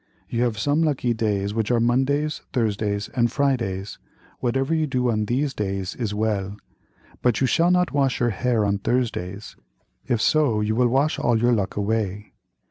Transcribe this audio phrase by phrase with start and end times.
[0.27, 3.99] You have some lucky days which are Mondays, Thursdays, and Fridays,
[4.39, 6.57] whatever you do on these days is well,
[7.21, 9.55] but you shall not wash your hair on Thursdays,
[10.07, 12.33] if so, you will wash all your luck away.